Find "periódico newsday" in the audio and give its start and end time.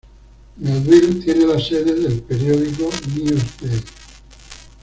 2.23-3.83